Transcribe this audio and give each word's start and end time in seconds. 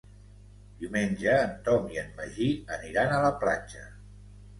Diumenge 0.77 1.35
en 1.41 1.51
Tom 1.67 1.85
i 1.95 1.99
en 2.03 2.09
Magí 2.21 2.47
aniran 2.79 3.13
a 3.19 3.21
la 3.27 3.31
platja. 3.45 3.85